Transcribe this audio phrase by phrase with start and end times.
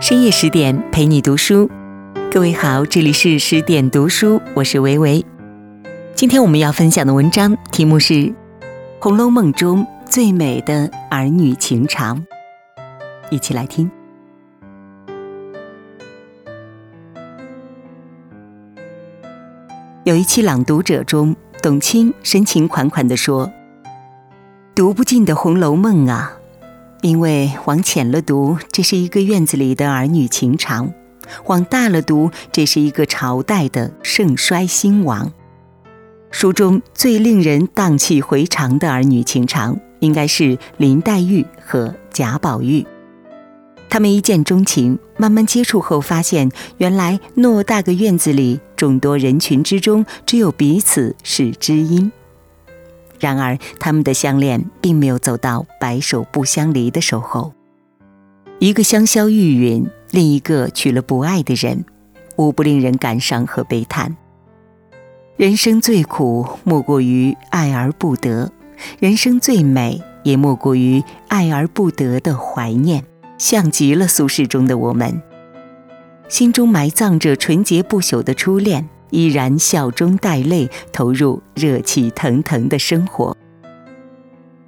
[0.00, 1.70] 深夜十点陪你读书，
[2.32, 5.22] 各位好，这里是十点读书，我是维维。
[6.14, 8.14] 今天我们要分享的文章题目是
[8.98, 12.24] 《红楼梦》中最美的儿女情长，
[13.30, 13.90] 一起来听。
[20.04, 23.52] 有一期《朗读者》中，董卿深情款款地说
[24.74, 26.38] ：“读不尽的《红楼梦》啊！”
[27.02, 30.92] 因为往浅了读，这是一个院子里的儿女情长；
[31.46, 35.32] 往大了读，这是一个朝代的盛衰兴亡。
[36.30, 42.86] 书中最令人荡气回肠的儿女情长，应该是林黛玉和贾宝玉。
[43.88, 52.12] 他们一见钟情，慢慢接触后发现，原来偌大个院子里，众多人群之中，只有彼此是知音。
[53.20, 57.52] 然而，他们的相恋并没有走到白首不相离的守候。
[58.58, 61.84] 一个香消玉殒，另一个娶了不爱的人，
[62.36, 64.16] 无不令人感伤和悲叹。
[65.36, 68.50] 人生最苦，莫过于爱而不得；
[68.98, 73.04] 人生最美，也莫过于爱而不得的怀念，
[73.38, 75.22] 像极了苏轼中的我们，
[76.28, 78.88] 心中埋葬着纯洁不朽的初恋。
[79.10, 83.36] 依然笑中带泪，投入热气腾腾的生活。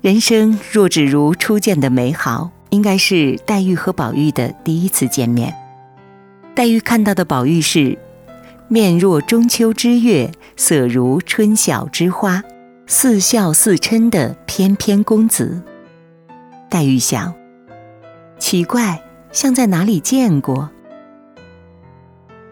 [0.00, 5.54] 人生若只如初见的美好，应该是黛玉和宝玉的第一次见面。
[6.54, 7.98] 黛玉看到的宝玉是
[8.68, 12.42] 面若中秋之月，色如春晓之花，
[12.86, 15.60] 似笑似嗔的翩翩公子。
[16.70, 17.34] 黛玉想，
[18.38, 20.70] 奇怪，像在哪里见过。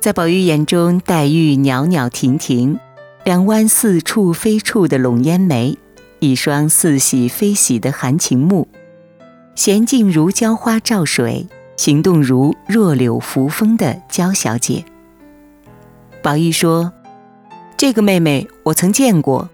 [0.00, 2.80] 在宝玉眼中，黛玉袅袅婷婷，
[3.22, 5.76] 两弯似处非处的笼烟眉，
[6.20, 8.66] 一双似喜非喜的含情目，
[9.54, 14.86] 娴静如娇花照水，行动如弱柳扶风的娇小姐。
[16.22, 16.94] 宝玉说
[17.76, 19.50] ：“这个妹妹我曾见过。”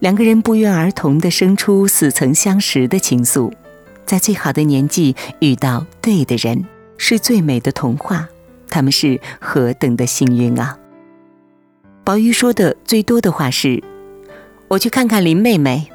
[0.00, 3.50] 两个人不约而同地生出似曾相识的情愫，
[4.04, 6.66] 在最好的年纪遇到对的人，
[6.98, 8.28] 是最美的童话。
[8.72, 10.78] 他们是何等的幸运啊！
[12.04, 13.82] 宝玉说的最多的话是
[14.68, 15.92] ：“我去看看林妹妹。”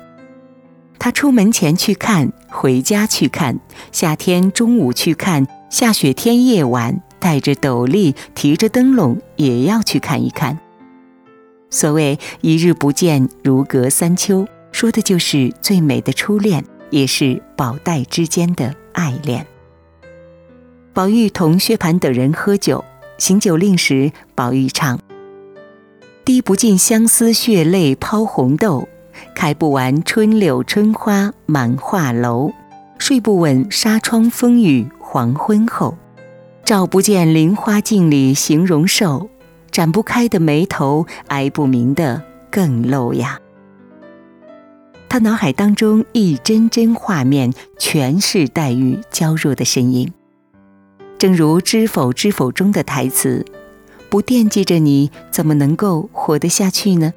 [1.00, 3.60] 他出门前去看，回家去看，
[3.92, 10.60] 夏天中午去看，下雪天夜晚带着斗笠，提着灯笼也要去看一看。
[11.72, 19.48] 所谓“一日不见，如隔三秋”，说的就是最美的初恋，也是宝黛之间的爱恋。
[20.98, 22.84] 宝玉同薛蟠等人喝酒，
[23.20, 25.00] 行酒令时，宝玉唱
[26.26, 28.90] ：“滴不尽相思血泪抛红豆，
[29.36, 32.52] 开不完春柳春花满画楼。
[32.98, 35.96] 睡不稳纱窗风雨黄昏后，
[36.66, 39.30] 照不见菱花镜里形容瘦，
[39.70, 43.40] 展不开的眉头挨不明的更漏呀。”
[45.08, 50.12] 他脑海当中一帧帧画面，全是黛玉娇弱的身影。
[51.18, 53.44] 正如《知否知否》中的台词
[54.08, 57.14] ：“不惦记着你，怎么能够活得下去呢？”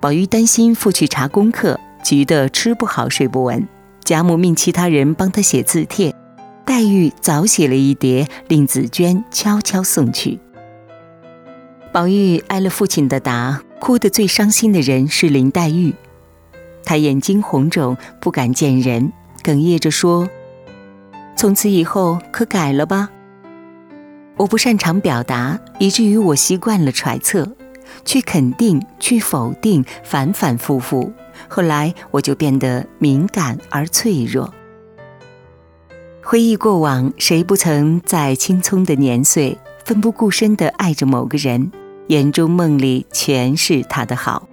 [0.00, 3.68] 宝玉担心父去查功课，急得吃不好睡不稳。
[4.02, 6.14] 贾母命其他人帮他写字帖，
[6.64, 10.38] 黛玉早写了一叠，令紫娟悄悄送去。
[11.92, 15.94] 宝玉挨了父亲的打，哭得最伤心的人是林黛玉，
[16.84, 20.30] 她眼睛红肿，不敢见人，哽咽着说。
[21.38, 23.08] 从此以后可改了吧？
[24.36, 27.48] 我不擅长表达，以至于我习惯了揣测，
[28.04, 31.12] 去肯定，去否定，反反复复。
[31.46, 34.52] 后来我就变得敏感而脆弱。
[36.24, 41.70] 回忆过往，谁不曾在青葱的年岁奋不顾身地爱着某个人，
[42.08, 44.48] 眼中梦里全是他的好。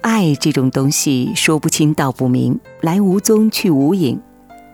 [0.00, 4.18] 爱这种东西，说不清道不明，来无踪去无影。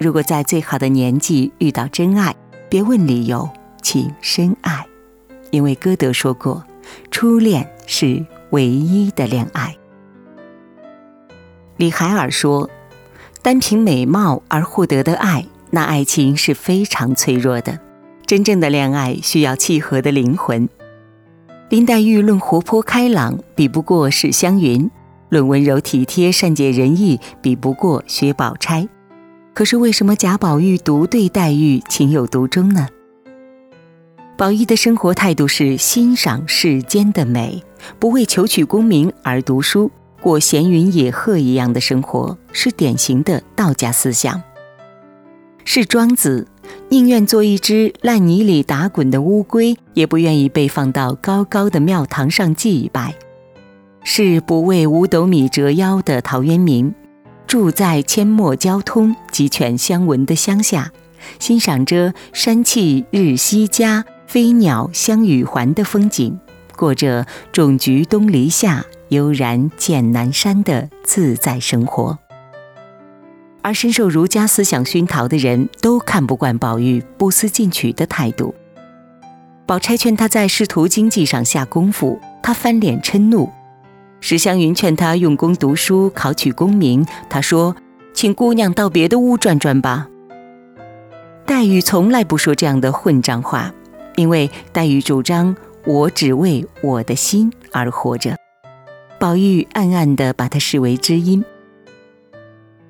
[0.00, 2.34] 如果在最好的年纪遇到真爱，
[2.70, 3.46] 别问理由，
[3.82, 4.86] 请深爱，
[5.50, 6.64] 因为歌德说过，
[7.10, 9.76] 初恋是唯一的恋爱。
[11.76, 12.70] 李海尔说，
[13.42, 17.78] 单凭美貌而获得的爱，那爱情是非常脆弱的。
[18.24, 20.66] 真正的恋爱需要契合的灵魂。
[21.68, 24.88] 林黛玉论活泼开朗，比不过史湘云；
[25.28, 28.88] 论温柔体贴、善解人意，比不过薛宝钗。
[29.52, 32.88] 可是为什么贾宝玉独对黛玉情有独钟呢？
[34.38, 37.62] 宝玉的生活态度是欣赏世间的美，
[37.98, 44.42] 不为求取功名而读书，过闲云野鹤一样的生活，是典型的道家思想。
[45.66, 46.48] 是庄子
[46.88, 53.14] 宁愿做一只烂泥里打滚的乌龟，也不愿意被放到高高的庙堂上祭拜。
[54.02, 56.94] 是不为五斗米折腰的陶渊明，
[57.50, 60.92] 住在阡陌交通、鸡犬相闻的乡下，
[61.40, 66.38] 欣赏着山气日夕佳、飞鸟相与还的风景，
[66.76, 72.16] 过着种菊东篱下、悠然见南山的自在生活。
[73.62, 78.54] 而深受儒家思想熏陶的人都看不惯宝玉不思进取的态度。
[79.66, 83.50] 宝钗劝他在仕途经济上下功夫，他翻脸嗔怒；
[84.20, 87.74] 史湘云劝他用功读书，考取功名，他说
[88.12, 90.08] ：“请姑娘到别的屋转转吧。”
[91.46, 93.72] 黛玉从来不说这样的混账话，
[94.16, 98.36] 因为黛玉主张“我只为我的心而活着”。
[99.18, 101.44] 宝玉暗暗地把她视为知音。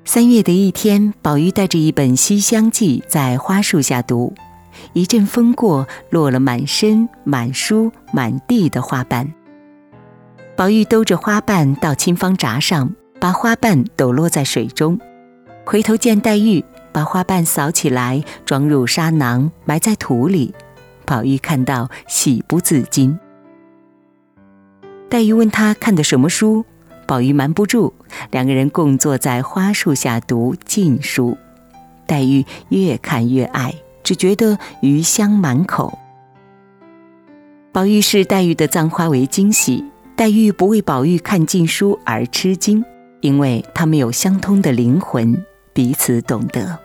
[0.04, 4.34] 三月的一天，宝玉带着一本《西厢记》在花树下读，
[4.92, 9.32] 一阵风过，落了满身、满书、满地的花瓣。
[10.56, 15.00] 宝玉兜着花瓣到青芳闸上，把花瓣抖落在水中，
[15.64, 16.62] 回头见黛玉，
[16.92, 20.54] 把花瓣扫起来，装入沙囊，埋在土里。
[21.06, 23.18] 宝玉看到，喜不自禁。
[25.08, 26.64] 黛玉问他看的什么书？
[27.06, 27.92] 宝玉瞒不住，
[28.30, 31.36] 两个人共坐在花树下读禁书。
[32.06, 33.74] 黛玉越看越爱，
[34.04, 35.98] 只觉得余香满口。
[37.72, 39.84] 宝玉视黛玉的葬花为惊喜，
[40.20, 42.84] 黛玉不为宝玉看禁书而吃惊，
[43.22, 46.78] 因为他们有相通的灵魂，彼此懂得。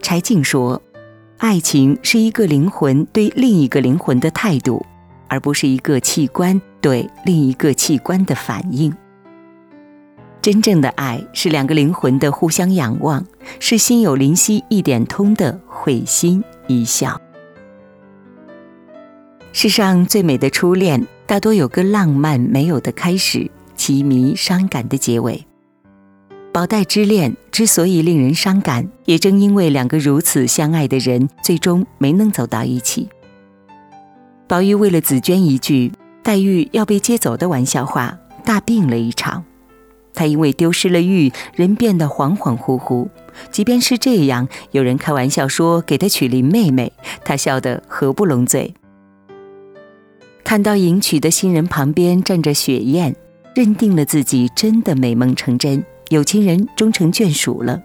[0.00, 0.80] 柴静说
[1.36, 4.82] ：“爱情是一个灵魂对另一个灵魂的态度。”
[5.28, 8.90] 而不是一个器官对另一个器官的反应。
[10.40, 13.22] 真正的爱是两个灵魂的互相仰望，
[13.58, 17.20] 是心有灵犀一点通的会心一笑。
[19.52, 25.44] 世上最美的初恋，大多有个浪漫没有的开始，凄迷伤感的结尾。
[26.52, 33.08] 宝黛之恋之所以令人伤感，也正因为两个如此相爱的人，最终没能走到一起。
[34.46, 35.92] 宝玉为了紫娟一句
[36.22, 39.44] 黛玉要被接走的玩笑话，大病了一场。
[40.14, 43.08] 他因为丢失了玉，人变得恍恍惚惚。
[43.50, 46.92] 即便是这样，有人开玩笑说给他娶林妹妹，
[47.24, 48.74] 他笑得合不拢嘴。
[50.42, 53.14] 看到迎娶的新人旁边站着雪雁，
[53.54, 57.82] 认定了自己真的美梦成真，有情人终成眷属了。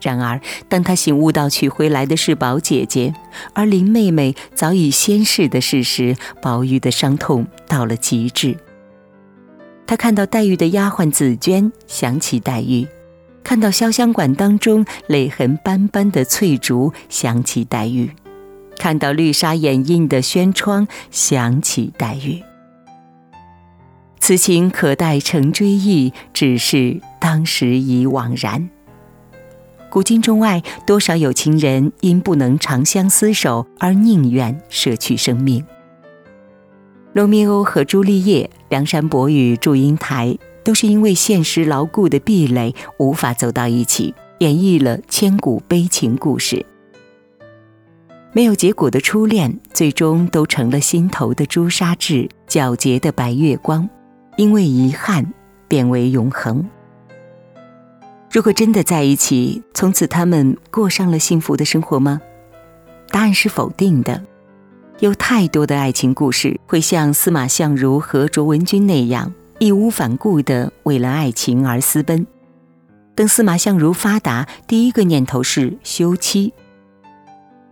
[0.00, 3.12] 然而，当他醒悟到娶回来的是宝姐姐，
[3.52, 8.56] 而林妹妹早已仙逝的事时，宝玉的伤痛到了极致。
[9.86, 12.86] 他看到黛玉的丫鬟紫鹃，想起黛玉；
[13.42, 18.06] 看到潇湘馆当中泪痕斑斑的翠竹，想起黛玉；
[18.78, 22.42] 看到绿纱掩映的轩窗，想起黛玉。
[24.20, 28.68] 此情可待成追忆，只是当时已惘然。
[29.90, 35.64] 古今中外，多少有情人因不能长相厮守而宁愿舍去生命。
[37.14, 46.66] 罗密欧和朱丽叶、梁山伯与祝英台，都是因为现实牢固的壁垒，无法走到一起，演绎了千古悲情故事。
[48.38, 53.90] 没有结果的初恋，最终都成了心头的朱砂痣，皎洁的白月光，
[54.36, 55.34] 因为遗憾，
[55.66, 56.64] 变为永恒。
[58.30, 62.20] 如果真的在一起，从此他们过上了幸福的生活吗？
[63.10, 64.22] 答案是否定的。
[65.00, 72.24] 有太多的爱情故事会像司马相如和卓文君那样，义无反顾地为了爱情而私奔。
[73.16, 76.52] 等司马相如发达，第一个念头是休妻。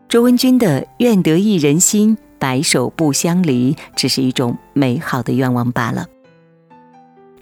[0.08, 6.06] 卓文君的“愿得一人心，白首不相离”只是一种美好的愿望罢了。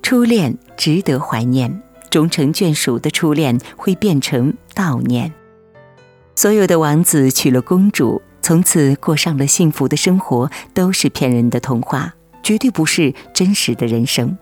[0.03, 1.83] 初恋值得怀念。
[2.11, 5.33] 终成眷属的初恋会变成悼念。
[6.37, 14.39] 所有的王子娶了公主，从此过上了幸福的生活，都是骗人的童话，绝对不是真实的人生。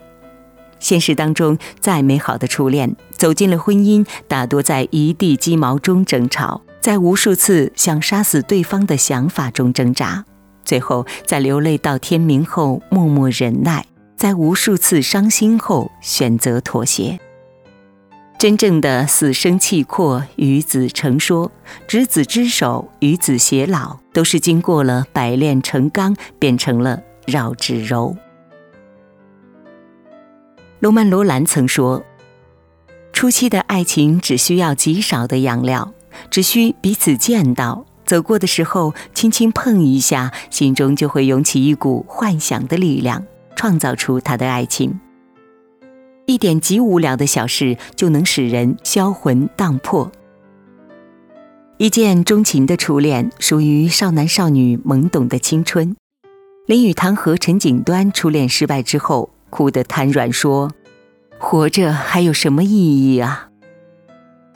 [0.80, 10.24] 现实当中，再美好的初恋，走进了婚姻，大多在一地鸡毛中争吵，在无数次想杀死对方的想法中挣扎，
[10.64, 13.86] 最后在流泪到天明后默默忍耐，
[14.16, 17.20] 在无数次伤心后选择妥协。
[18.36, 21.52] 真正的死生契阔，与子成说，
[21.86, 28.16] 执子之手，与子偕老，都是经过了百炼成钢，变成了绕指柔。
[30.80, 32.02] 罗曼·罗兰曾说
[33.14, 35.94] ：“初期的爱情只需要极少的养料，
[36.30, 43.24] 只需彼此见到，走过的时候轻轻碰一下，心中就会涌起一股幻想的力量，
[43.56, 45.00] 创造出他的爱情。
[46.26, 50.10] 一点极无聊的小事就能使人销魂荡魄。
[51.78, 55.96] 一见钟情的初恋，属于少男少女懵懂的青春。
[56.66, 60.70] 林语堂和陈景端初恋失败之后，哭得瘫软，说
[61.40, 63.48] ：“活着还有什么意义啊？”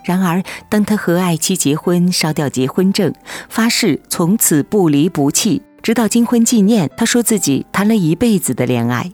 [0.07, 3.13] 然而，当他和爱妻结婚，烧掉结婚证，
[3.49, 9.13] 发誓从此不离不弃，直到金婚纪念，他说自己谈了一辈子的恋爱。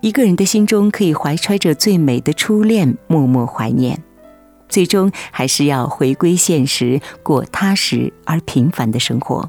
[0.00, 4.02] 一个人的心中可以怀揣着最美的初恋，默默怀念，
[4.68, 9.48] 最终还是要回归现实，过踏实而平凡的生活。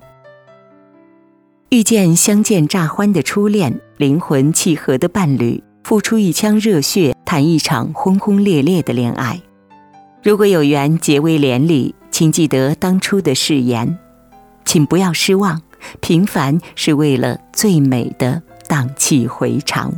[1.70, 9.42] 遇见相见乍欢的初恋，灵魂契合的伴侣，付出一腔热血，谈一场轰轰烈烈的恋爱。
[10.26, 13.96] 如果有缘结为连理，请记得当初的誓言，
[14.66, 15.62] 请不要失望。
[16.02, 19.94] 平凡是为了最美的荡气回肠。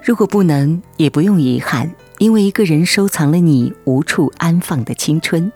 [0.00, 5.50] 如果不能，也不用遗憾，因为一个人收藏了你无处安放的青春，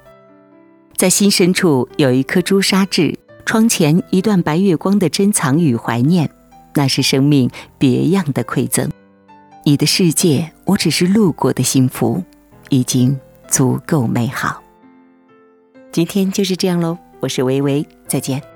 [0.96, 3.16] 在心深处有一颗朱砂痣，
[3.46, 6.28] 窗前一段白月光的珍藏与怀念，
[6.74, 8.90] 那是生命别样的馈赠。
[9.64, 12.24] 你的世界，我只是路过的幸福。
[12.70, 14.62] 已经足够美好。
[15.92, 18.49] 今天就是这样喽，我是微微，再见。